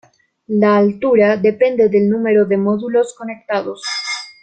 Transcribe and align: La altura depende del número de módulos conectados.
La 0.47 0.77
altura 0.77 1.37
depende 1.37 1.87
del 1.87 2.09
número 2.09 2.43
de 2.47 2.57
módulos 2.57 3.13
conectados. 3.15 3.83